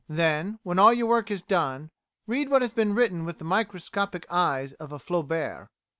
Then, 0.09 0.57
when 0.63 0.79
all 0.79 0.91
your 0.91 1.05
work 1.05 1.29
is 1.29 1.43
done, 1.43 1.91
read 2.25 2.49
what 2.49 2.63
has 2.63 2.71
been 2.71 2.95
written 2.95 3.23
with 3.23 3.37
the 3.37 3.45
microscopic 3.45 4.25
eyes 4.31 4.73
of 4.73 4.91
a 4.91 4.97
Flaubert. 4.97 5.69